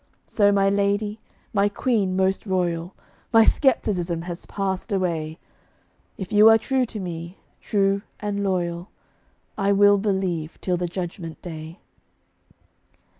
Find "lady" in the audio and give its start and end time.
0.67-1.19